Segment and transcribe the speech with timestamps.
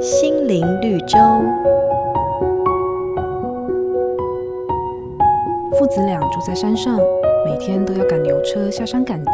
[0.00, 1.18] 心灵绿洲。
[5.78, 6.98] 父子俩住在山上，
[7.44, 9.30] 每天都要赶牛车下山赶集。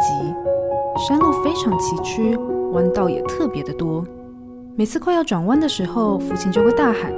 [1.07, 2.39] 山路非常崎岖，
[2.71, 4.03] 弯道也特别的多。
[4.75, 7.13] 每次快要转弯的时候，父亲就会大喊：“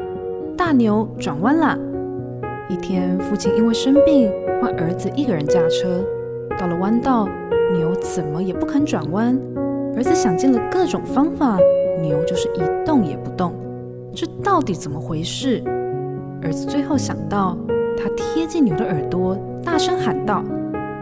[0.57, 1.77] 大牛转弯啦！”
[2.69, 4.31] 一天，父亲因为生病，
[4.61, 6.03] 换儿子一个人驾车。
[6.57, 7.27] 到了弯道，
[7.73, 9.37] 牛怎么也不肯转弯。
[9.95, 11.57] 儿子想尽了各种方法，
[12.01, 13.53] 牛就是一动也不动。
[14.13, 15.63] 这到底怎么回事？
[16.41, 17.57] 儿子最后想到，
[17.97, 20.43] 他贴近牛的耳朵，大声喊道：“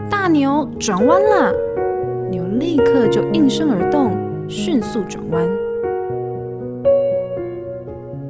[0.08, 1.52] 大牛转弯啦！”
[2.30, 4.12] 牛立刻就应声而动，
[4.48, 5.48] 迅速转弯。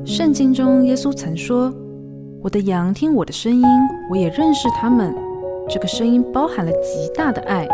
[0.05, 1.73] 圣经中，耶稣曾说
[2.43, 3.63] ：“我的羊听我的声音，
[4.11, 5.15] 我也认识他们。”
[5.69, 7.69] 这个声音包含了极大的爱，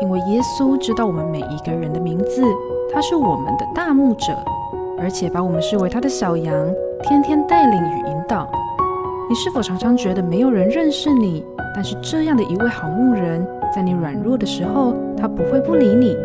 [0.00, 2.42] 因为耶稣知道我们每一个人的名字，
[2.92, 4.26] 他是我们的大牧者，
[4.98, 6.54] 而且把我们视为他的小羊，
[7.02, 8.50] 天天带领与引导。
[9.28, 11.44] 你是否常常觉得没有人认识你？
[11.74, 16.16] 但是这样的一位好牧人，在你软弱的时候，他不会不理你。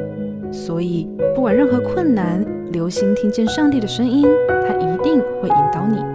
[0.52, 4.26] 所以，不管任何困难，留心听见上帝的声音，
[4.67, 6.14] 他一定会引导你。